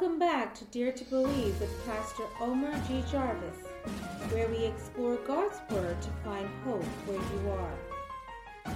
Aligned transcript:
Welcome 0.00 0.18
back 0.18 0.54
to 0.54 0.64
Dare 0.64 0.92
to 0.92 1.04
Believe 1.04 1.60
with 1.60 1.86
Pastor 1.86 2.22
Omar 2.40 2.72
G. 2.88 3.04
Jarvis, 3.12 3.58
where 4.30 4.48
we 4.48 4.64
explore 4.64 5.16
God's 5.16 5.58
Word 5.70 6.00
to 6.00 6.08
find 6.24 6.48
hope 6.64 6.82
where 7.04 7.18
you 7.18 7.50
are. 7.50 8.72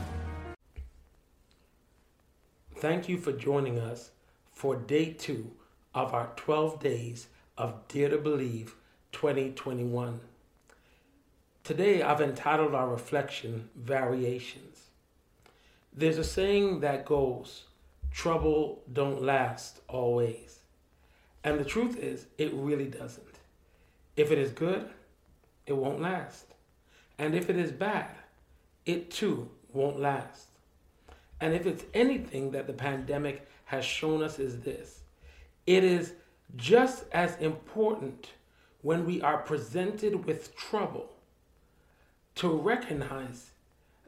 Thank 2.76 3.08
you 3.08 3.16
for 3.16 3.32
joining 3.32 3.78
us 3.78 4.10
for 4.52 4.76
day 4.76 5.14
two 5.14 5.52
of 5.94 6.12
our 6.12 6.30
12 6.36 6.78
days 6.80 7.28
of 7.56 7.88
Dare 7.88 8.10
to 8.10 8.18
Believe 8.18 8.74
2021. 9.12 10.20
Today 11.62 12.02
I've 12.02 12.20
entitled 12.20 12.74
our 12.74 12.90
reflection 12.90 13.70
Variations. 13.74 14.88
There's 15.90 16.18
a 16.18 16.24
saying 16.24 16.80
that 16.80 17.06
goes, 17.06 17.64
trouble 18.10 18.82
don't 18.92 19.22
last 19.22 19.80
always. 19.88 20.58
And 21.44 21.60
the 21.60 21.64
truth 21.64 21.98
is, 21.98 22.26
it 22.38 22.52
really 22.54 22.86
doesn't. 22.86 23.38
If 24.16 24.30
it 24.30 24.38
is 24.38 24.50
good, 24.50 24.88
it 25.66 25.76
won't 25.76 26.00
last. 26.00 26.46
And 27.18 27.34
if 27.34 27.50
it 27.50 27.56
is 27.56 27.70
bad, 27.70 28.10
it 28.86 29.10
too 29.10 29.50
won't 29.72 30.00
last. 30.00 30.48
And 31.40 31.52
if 31.54 31.66
it's 31.66 31.84
anything 31.92 32.52
that 32.52 32.66
the 32.66 32.72
pandemic 32.72 33.46
has 33.66 33.84
shown 33.84 34.22
us 34.22 34.38
is 34.38 34.60
this 34.60 35.00
it 35.66 35.84
is 35.84 36.12
just 36.56 37.04
as 37.12 37.36
important 37.36 38.28
when 38.82 39.06
we 39.06 39.20
are 39.22 39.38
presented 39.38 40.26
with 40.26 40.54
trouble 40.56 41.10
to 42.34 42.48
recognize 42.48 43.50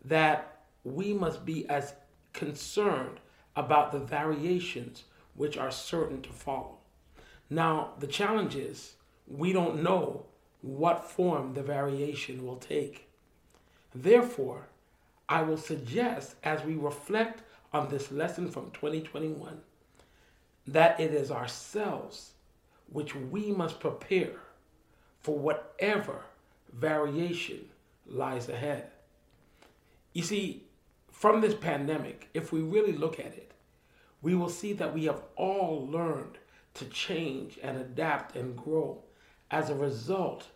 that 0.04 0.58
we 0.84 1.12
must 1.14 1.44
be 1.44 1.68
as 1.68 1.94
concerned 2.32 3.18
about 3.56 3.90
the 3.90 3.98
variations 3.98 5.04
which 5.34 5.56
are 5.56 5.70
certain 5.70 6.20
to 6.20 6.28
follow. 6.28 6.76
Now, 7.48 7.92
the 7.98 8.06
challenge 8.06 8.56
is 8.56 8.94
we 9.26 9.52
don't 9.52 9.82
know 9.82 10.26
what 10.62 11.10
form 11.10 11.54
the 11.54 11.62
variation 11.62 12.44
will 12.44 12.56
take. 12.56 13.08
Therefore, 13.94 14.68
I 15.28 15.42
will 15.42 15.56
suggest 15.56 16.36
as 16.42 16.64
we 16.64 16.74
reflect 16.74 17.42
on 17.72 17.88
this 17.88 18.10
lesson 18.10 18.50
from 18.50 18.70
2021 18.72 19.60
that 20.66 20.98
it 20.98 21.12
is 21.12 21.30
ourselves 21.30 22.32
which 22.90 23.14
we 23.14 23.52
must 23.52 23.80
prepare 23.80 24.32
for 25.20 25.38
whatever 25.38 26.24
variation 26.72 27.68
lies 28.06 28.48
ahead. 28.48 28.90
You 30.12 30.22
see, 30.22 30.64
from 31.10 31.40
this 31.40 31.54
pandemic, 31.54 32.28
if 32.34 32.52
we 32.52 32.60
really 32.60 32.92
look 32.92 33.18
at 33.18 33.26
it, 33.26 33.52
we 34.22 34.34
will 34.34 34.48
see 34.48 34.72
that 34.74 34.94
we 34.94 35.04
have 35.04 35.22
all 35.36 35.86
learned 35.86 36.38
to 36.76 36.84
change 36.86 37.58
and 37.62 37.76
adapt 37.76 38.36
and 38.36 38.56
grow 38.56 39.02
as 39.50 39.70
a 39.70 39.74
result 39.74 40.48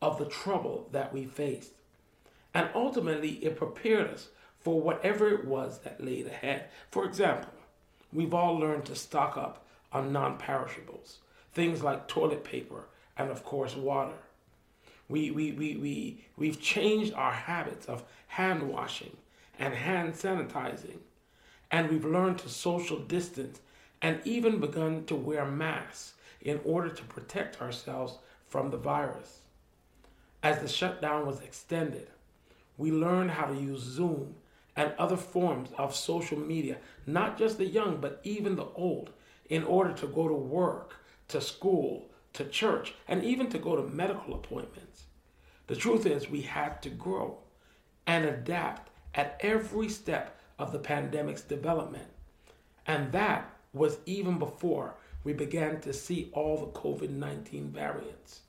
of 0.00 0.18
the 0.18 0.26
trouble 0.26 0.88
that 0.92 1.12
we 1.12 1.24
faced. 1.24 1.72
And 2.54 2.70
ultimately, 2.74 3.32
it 3.44 3.56
prepared 3.56 4.10
us 4.10 4.28
for 4.60 4.80
whatever 4.80 5.28
it 5.28 5.44
was 5.44 5.80
that 5.80 6.02
laid 6.02 6.26
ahead. 6.26 6.66
For 6.90 7.04
example, 7.04 7.52
we've 8.12 8.34
all 8.34 8.56
learned 8.58 8.86
to 8.86 8.94
stock 8.94 9.36
up 9.36 9.64
on 9.92 10.12
non 10.12 10.38
perishables, 10.38 11.18
things 11.52 11.82
like 11.82 12.08
toilet 12.08 12.44
paper 12.44 12.86
and, 13.16 13.30
of 13.30 13.44
course, 13.44 13.76
water. 13.76 14.16
We, 15.08 15.30
we, 15.30 15.52
we, 15.52 15.76
we, 15.76 16.24
we've 16.36 16.60
changed 16.60 17.14
our 17.14 17.32
habits 17.32 17.86
of 17.86 18.04
hand 18.28 18.62
washing 18.68 19.16
and 19.58 19.74
hand 19.74 20.14
sanitizing, 20.14 20.98
and 21.70 21.88
we've 21.88 22.04
learned 22.04 22.38
to 22.38 22.48
social 22.48 22.98
distance 22.98 23.60
and 24.02 24.20
even 24.24 24.60
begun 24.60 25.04
to 25.06 25.14
wear 25.14 25.44
masks 25.44 26.14
in 26.40 26.60
order 26.64 26.88
to 26.88 27.02
protect 27.04 27.60
ourselves 27.60 28.18
from 28.46 28.70
the 28.70 28.76
virus. 28.76 29.40
As 30.42 30.60
the 30.60 30.68
shutdown 30.68 31.26
was 31.26 31.40
extended, 31.40 32.08
we 32.76 32.92
learned 32.92 33.32
how 33.32 33.46
to 33.46 33.54
use 33.54 33.80
Zoom 33.80 34.34
and 34.76 34.92
other 34.98 35.16
forms 35.16 35.70
of 35.78 35.96
social 35.96 36.38
media, 36.38 36.76
not 37.06 37.38
just 37.38 37.58
the 37.58 37.64
young, 37.64 37.96
but 37.96 38.20
even 38.22 38.56
the 38.56 38.66
old, 38.74 39.10
in 39.48 39.64
order 39.64 39.92
to 39.94 40.06
go 40.06 40.28
to 40.28 40.34
work, 40.34 40.96
to 41.28 41.40
school, 41.40 42.10
to 42.34 42.44
church, 42.44 42.94
and 43.08 43.24
even 43.24 43.48
to 43.48 43.58
go 43.58 43.74
to 43.74 43.82
medical 43.82 44.34
appointments. 44.34 45.04
The 45.66 45.76
truth 45.76 46.06
is, 46.06 46.30
we 46.30 46.42
had 46.42 46.82
to 46.82 46.90
grow 46.90 47.38
and 48.06 48.24
adapt 48.24 48.90
at 49.14 49.38
every 49.40 49.88
step 49.88 50.38
of 50.58 50.72
the 50.72 50.78
pandemic's 50.78 51.42
development. 51.42 52.08
And 52.86 53.10
that 53.12 53.55
was 53.76 53.98
even 54.06 54.38
before 54.38 54.94
we 55.24 55.32
began 55.32 55.80
to 55.80 55.92
see 55.92 56.30
all 56.32 56.56
the 56.56 56.78
COVID 56.78 57.10
19 57.10 57.70
variants. 57.70 58.40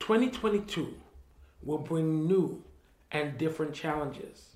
2022 0.00 0.94
will 1.62 1.78
bring 1.78 2.26
new 2.26 2.62
and 3.10 3.36
different 3.38 3.74
challenges. 3.74 4.50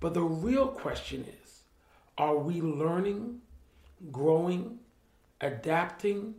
But 0.00 0.14
the 0.14 0.22
real 0.22 0.68
question 0.68 1.26
is 1.42 1.62
are 2.16 2.36
we 2.36 2.60
learning, 2.60 3.40
growing, 4.10 4.78
adapting 5.40 6.34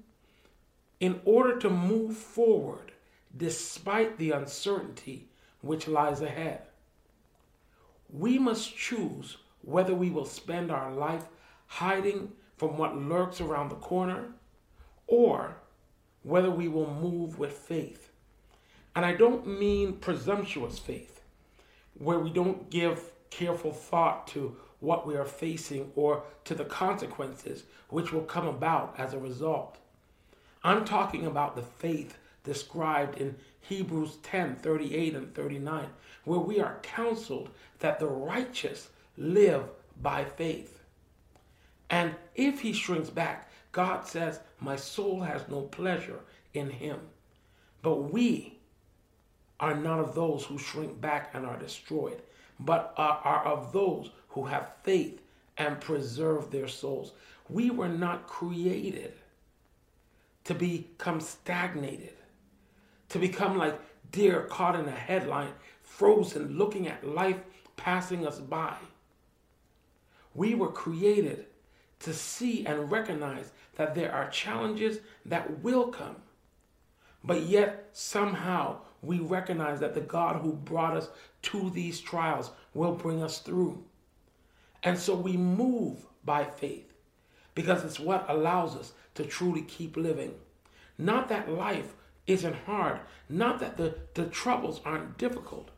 in 1.00 1.22
order 1.26 1.58
to 1.60 1.70
move 1.70 2.18
forward 2.18 2.92
despite 3.36 4.18
the 4.18 4.32
uncertainty 4.32 5.28
which 5.62 5.88
lies 5.88 6.22
ahead? 6.22 6.62
We 8.12 8.40
must 8.40 8.76
choose 8.76 9.38
whether 9.62 9.94
we 9.94 10.10
will 10.10 10.26
spend 10.26 10.72
our 10.72 10.92
life 10.92 11.26
hiding 11.68 12.34
from 12.62 12.78
what 12.78 12.96
lurks 12.96 13.42
around 13.42 13.70
the 13.70 13.76
corner 13.76 14.24
or 15.08 15.56
whether 16.22 16.52
we 16.52 16.68
will 16.68 16.94
move 16.94 17.40
with 17.40 17.52
faith. 17.52 18.12
And 18.96 19.04
I 19.04 19.14
don't 19.14 19.48
mean 19.48 19.94
presumptuous 19.94 20.78
faith, 20.78 21.24
where 21.98 22.20
we 22.20 22.30
don't 22.30 22.70
give 22.70 23.02
careful 23.32 23.72
thought 23.72 24.28
to 24.28 24.56
what 24.80 25.08
we 25.08 25.16
are 25.16 25.26
facing 25.26 25.92
or 25.96 26.22
to 26.44 26.54
the 26.54 26.66
consequences 26.66 27.64
which 27.90 28.14
will 28.14 28.22
come 28.22 28.48
about 28.48 28.94
as 28.96 29.16
a 29.16 29.18
result. 29.18 29.80
I'm 30.64 30.86
talking 30.86 31.26
about 31.26 31.56
the 31.56 31.64
faith 31.64 32.20
described 32.44 33.18
in 33.18 33.38
Hebrews 33.62 34.18
10 34.22 34.58
38 34.58 35.16
and 35.16 35.34
39, 35.34 35.88
where 36.26 36.40
we 36.40 36.60
are 36.60 36.78
counseled 36.84 37.50
that 37.80 38.00
the 38.00 38.06
righteous 38.06 38.90
live 39.18 39.64
by 40.00 40.26
faith. 40.26 40.81
And 41.92 42.16
if 42.34 42.62
he 42.62 42.74
shrinks 42.74 43.12
back, 43.12 43.52
God 43.72 44.08
says, 44.08 44.40
My 44.60 44.76
soul 44.76 45.22
has 45.22 45.48
no 45.48 45.62
pleasure 45.62 46.22
in 46.54 46.70
him. 46.70 47.00
But 47.84 48.12
we 48.12 48.58
are 49.60 49.76
not 49.76 50.00
of 50.00 50.16
those 50.16 50.46
who 50.46 50.58
shrink 50.58 51.00
back 51.00 51.30
and 51.36 51.46
are 51.46 51.60
destroyed, 51.60 52.22
but 52.60 52.94
are, 52.98 53.46
of 53.46 53.72
those 53.72 54.10
who 54.30 54.46
have 54.46 54.72
faith 54.84 55.22
and 55.58 55.80
preserve 55.80 56.50
their 56.50 56.68
souls. 56.68 57.12
We 57.50 57.70
were 57.70 57.90
not 57.90 58.26
created 58.26 59.14
to 60.46 60.56
become 60.56 61.20
stagnated 61.20 62.16
to 63.12 63.20
become 63.20 63.58
like 63.58 63.78
deer 64.12 64.44
caught 64.50 64.80
in 64.80 64.88
a 64.88 64.92
headline, 64.92 65.52
frozen, 65.84 66.58
looking 66.58 66.88
at 66.88 67.06
life 67.06 67.38
passing 67.76 68.26
us 68.26 68.40
by. 68.40 68.76
We 70.34 70.56
were 70.56 70.72
created 70.72 71.46
to 72.04 72.14
see 72.14 72.66
and 72.66 72.92
recognize 72.92 73.52
that 73.76 73.96
there 73.96 74.12
are 74.12 74.30
challenges 74.30 75.00
that 75.26 75.64
will 75.64 75.88
come. 75.88 76.18
But 77.24 77.44
yet, 77.44 77.90
somehow, 77.92 78.78
we 79.02 79.20
recognize 79.20 79.80
that 79.80 79.94
the 79.94 80.02
God 80.02 80.42
who 80.42 80.54
brought 80.54 80.98
us 80.98 81.10
to 81.44 81.70
these 81.70 82.00
trials 82.00 82.52
will 82.74 82.94
bring 82.94 83.22
us 83.22 83.40
through. 83.40 83.84
And 84.84 84.98
so 84.98 85.16
we 85.16 85.38
move 85.38 86.06
by 86.24 86.46
faith 86.46 86.94
because 87.54 87.84
it's 87.84 88.00
what 88.00 88.26
allows 88.28 88.76
us 88.76 88.94
to 89.16 89.26
truly 89.26 89.62
keep 89.62 89.98
living. 89.98 90.34
Not 90.98 91.30
that 91.30 91.50
life 91.52 91.94
isn't 92.28 92.56
hard. 92.66 93.00
Not 93.30 93.60
that 93.60 93.78
the, 93.78 93.96
the 94.14 94.26
troubles 94.26 94.82
aren't 94.86 95.18
difficult, 95.18 95.70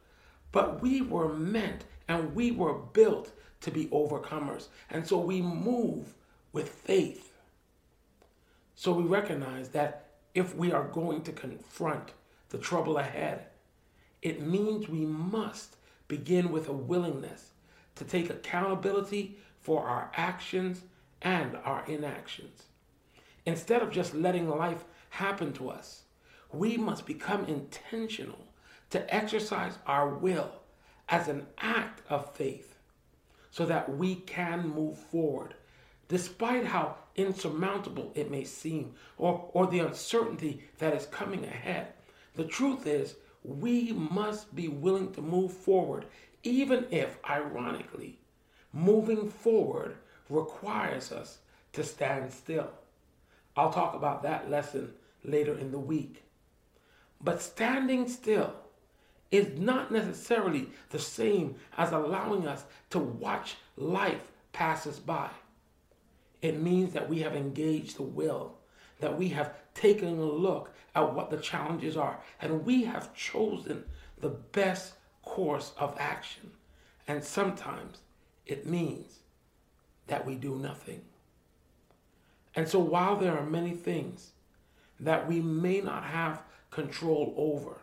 but 0.52 0.82
we 0.82 1.02
were 1.02 1.34
meant 1.34 1.86
and 2.08 2.36
we 2.36 2.52
were 2.52 2.74
built 2.74 3.32
to 3.64 3.72
be 3.72 3.88
overcomers. 3.88 4.68
And 4.90 5.06
so 5.06 5.18
we 5.18 5.42
move 5.42 6.14
with 6.52 6.70
faith. 6.70 7.34
So 8.76 8.94
we 8.94 9.04
recognize 9.04 9.70
that 9.70 10.08
if 10.34 10.56
we 10.56 10.72
are 10.72 10.88
going 10.88 11.22
to 11.24 11.32
confront 11.32 12.12
the 12.50 12.58
trouble 12.58 12.98
ahead, 12.98 13.48
it 14.22 14.42
means 14.42 14.88
we 14.88 15.06
must 15.06 15.76
begin 16.08 16.52
with 16.52 16.68
a 16.68 16.74
willingness 16.74 17.52
to 17.96 18.04
take 18.04 18.30
accountability 18.30 19.38
for 19.60 19.84
our 19.84 20.12
actions 20.16 20.82
and 21.22 21.56
our 21.64 21.86
inactions. 21.88 22.64
Instead 23.46 23.82
of 23.82 23.92
just 23.92 24.14
letting 24.14 24.50
life 24.50 24.84
happen 25.10 25.54
to 25.54 25.70
us, 25.70 26.04
we 26.52 26.78
must 26.78 27.06
become 27.06 27.46
intentional 27.46 28.48
to 28.90 29.14
exercise 29.14 29.78
our 29.88 30.10
will 30.10 30.52
as 31.10 31.28
an 31.28 31.46
act 31.58 32.02
of 32.10 32.36
faith 32.36 32.73
so 33.54 33.68
that 33.68 33.98
we 33.98 34.16
can 34.16 34.68
move 34.68 34.98
forward 34.98 35.54
despite 36.08 36.66
how 36.66 36.96
insurmountable 37.16 38.12
it 38.16 38.32
may 38.32 38.44
seem 38.44 38.94
or, 39.16 39.48
or 39.54 39.68
the 39.68 39.78
uncertainty 39.78 40.64
that 40.80 40.96
is 40.96 41.06
coming 41.06 41.46
ahead. 41.46 41.88
The 42.36 42.46
truth 42.46 42.88
is, 42.88 43.16
we 43.44 43.94
must 43.94 44.56
be 44.56 44.68
willing 44.68 45.14
to 45.14 45.22
move 45.22 45.54
forward, 45.54 46.06
even 46.42 46.88
if, 46.90 47.18
ironically, 47.30 48.18
moving 48.74 49.30
forward 49.30 49.98
requires 50.30 51.12
us 51.12 51.38
to 51.74 51.84
stand 51.84 52.34
still. 52.34 52.72
I'll 53.56 53.72
talk 53.72 53.94
about 53.94 54.24
that 54.24 54.50
lesson 54.50 54.94
later 55.24 55.56
in 55.56 55.72
the 55.72 55.80
week. 55.80 56.24
But 57.22 57.40
standing 57.40 58.08
still 58.08 58.54
is 59.34 59.60
not 59.60 59.92
necessarily 59.92 60.70
the 60.92 61.00
same 61.00 61.56
as 61.76 61.92
allowing 61.92 62.48
us 62.48 62.66
to 62.92 63.00
watch 63.00 63.56
life 63.76 64.32
pass 64.52 64.86
us 64.86 65.00
by. 65.00 65.28
It 66.44 66.62
means 66.62 66.94
that 66.94 67.10
we 67.10 67.22
have 67.22 67.36
engaged 67.36 67.98
the 67.98 68.04
will, 68.04 68.54
that 69.00 69.18
we 69.18 69.30
have 69.30 69.56
taken 69.74 70.20
a 70.20 70.24
look 70.24 70.72
at 70.94 71.16
what 71.16 71.32
the 71.32 71.38
challenges 71.38 71.98
are, 71.98 72.20
and 72.42 72.64
we 72.64 72.84
have 72.84 73.16
chosen 73.16 73.84
the 74.20 74.30
best 74.30 74.94
course 75.24 75.72
of 75.80 75.96
action. 75.98 76.52
And 77.08 77.24
sometimes 77.24 78.02
it 78.46 78.68
means 78.68 79.18
that 80.06 80.28
we 80.28 80.36
do 80.36 80.58
nothing. 80.58 81.02
And 82.54 82.68
so, 82.68 82.78
while 82.78 83.16
there 83.16 83.36
are 83.36 83.46
many 83.48 83.72
things 83.72 84.30
that 85.00 85.28
we 85.28 85.42
may 85.42 85.82
not 85.82 86.04
have 86.04 86.44
control 86.70 87.34
over, 87.36 87.78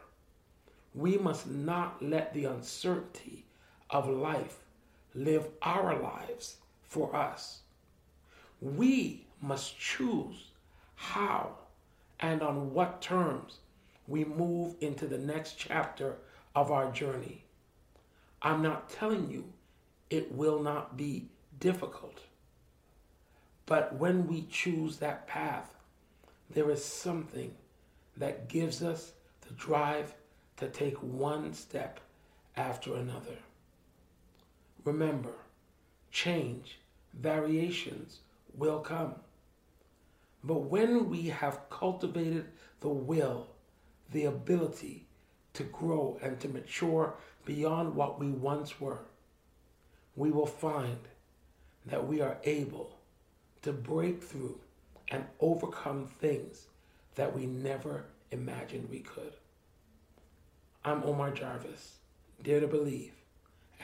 we 0.95 1.17
must 1.19 1.47
not 1.47 2.03
let 2.03 2.35
the 2.35 2.45
uncertainty 2.47 3.45
of 3.91 4.09
life 4.09 4.59
live 5.15 5.47
our 5.63 6.01
lives 6.01 6.57
for 6.83 7.15
us. 7.15 7.61
We 8.61 9.27
must 9.41 9.79
choose 9.79 10.51
how 10.97 11.57
and 12.19 12.43
on 12.43 12.75
what 12.75 13.01
terms 13.01 13.59
we 14.07 14.25
move 14.25 14.75
into 14.81 15.07
the 15.07 15.19
next 15.19 15.55
chapter 15.57 16.17
of 16.55 16.71
our 16.71 16.91
journey. 16.91 17.45
I'm 18.43 18.63
not 18.63 18.91
telling 18.91 19.31
you 19.31 19.45
it 20.11 20.33
will 20.33 20.61
not 20.61 20.97
be 20.97 21.29
difficult. 21.61 22.21
But 23.67 23.95
when 23.95 24.27
we 24.27 24.47
choose 24.51 24.97
that 24.97 25.29
path, 25.29 25.75
there 26.51 26.71
is 26.71 26.85
something 26.85 27.53
that 28.17 28.49
gives 28.49 28.83
us 28.83 29.13
the 29.47 29.55
drive 29.55 30.15
to 30.61 30.69
take 30.69 30.97
one 31.03 31.53
step 31.55 32.01
after 32.57 32.95
another. 32.95 33.39
Remember, 34.85 35.35
change, 36.11 36.79
variations 37.15 38.21
will 38.55 38.81
come. 38.81 39.15
But 40.45 40.61
when 40.61 41.11
we 41.11 41.29
have 41.29 41.69
cultivated 41.69 42.47
the 42.81 42.89
will, 42.89 43.49
the 44.13 44.25
ability 44.25 45.07
to 45.55 45.65
grow 45.65 46.19
and 46.23 46.39
to 46.41 46.49
mature 46.49 47.15
beyond 47.45 47.95
what 47.95 48.19
we 48.19 48.29
once 48.29 48.81
were, 48.81 49.01
we 50.17 50.31
will 50.31 50.47
find 50.47 50.99
that 51.87 52.07
we 52.07 52.21
are 52.21 52.39
able 52.45 52.97
to 53.63 53.73
break 53.73 54.23
through 54.23 54.59
and 55.11 55.25
overcome 55.41 56.07
things 56.21 56.67
that 57.15 57.35
we 57.35 57.47
never 57.47 58.05
imagined 58.31 58.89
we 58.89 59.01
could. 59.01 59.33
I'm 60.85 61.05
Omar 61.05 61.31
Jarvis. 61.33 61.99
Dare 62.43 62.61
to 62.61 62.67
believe, 62.67 63.13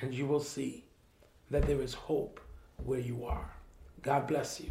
and 0.00 0.14
you 0.14 0.25
will 0.25 0.40
see 0.40 0.84
that 1.50 1.66
there 1.66 1.82
is 1.82 1.93
hope 1.93 2.40
where 2.84 3.00
you 3.00 3.26
are. 3.26 3.50
God 4.00 4.26
bless 4.26 4.60
you. 4.60 4.70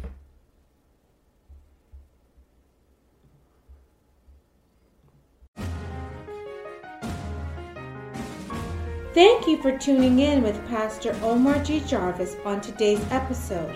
Thank 9.14 9.46
you 9.46 9.62
for 9.62 9.78
tuning 9.78 10.18
in 10.18 10.42
with 10.42 10.66
Pastor 10.68 11.16
Omar 11.22 11.62
G. 11.62 11.80
Jarvis 11.80 12.36
on 12.44 12.60
today's 12.60 13.00
episode. 13.10 13.74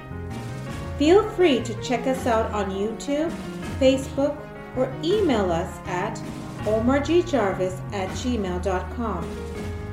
Feel 0.98 1.26
free 1.30 1.62
to 1.62 1.82
check 1.82 2.06
us 2.06 2.26
out 2.26 2.50
on 2.52 2.70
YouTube, 2.72 3.32
Facebook, 3.78 4.36
or 4.76 4.92
email 5.02 5.50
us 5.50 5.78
at 5.86 6.20
omargjarvis 6.64 7.78
at 7.92 8.08
gmail.com 8.10 9.36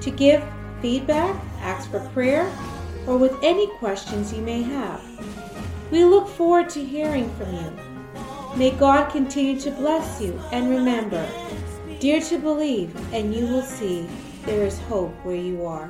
to 0.02 0.12
give 0.12 0.44
feedback, 0.82 1.36
ask 1.60 1.90
for 1.90 2.00
prayer, 2.10 2.52
or 3.08 3.18
with 3.18 3.36
any 3.42 3.68
questions 3.78 4.34
you 4.34 4.42
may 4.42 4.62
have. 4.62 5.02
We 5.92 6.04
look 6.04 6.28
forward 6.28 6.70
to 6.72 6.84
hearing 6.84 7.34
from 7.36 7.54
you. 7.54 7.72
May 8.58 8.72
God 8.72 9.12
continue 9.12 9.60
to 9.62 9.72
bless 9.72 10.22
you, 10.22 10.40
and 10.52 10.70
remember, 10.70 11.28
dare 12.00 12.22
to 12.22 12.38
believe, 12.38 12.96
and 13.14 13.34
you 13.34 13.48
will 13.48 13.62
see 13.62 14.08
there 14.46 14.64
is 14.64 14.80
hope 14.82 15.14
where 15.24 15.36
you 15.36 15.66
are. 15.66 15.90